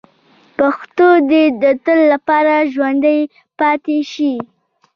پښتو 0.57 1.07
دې 1.29 1.43
د 1.61 1.63
تل 1.85 1.99
لپاره 2.13 2.55
ژوندۍ 2.73 3.19
پاتې 3.59 3.97
شي. 4.11 4.33